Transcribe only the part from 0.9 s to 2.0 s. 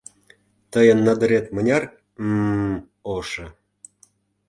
надырет мыняр